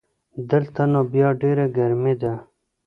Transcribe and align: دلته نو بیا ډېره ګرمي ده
دلته 0.49 0.81
نو 0.91 1.01
بیا 1.13 1.27
ډېره 1.41 1.65
ګرمي 1.77 2.13
ده 2.21 2.33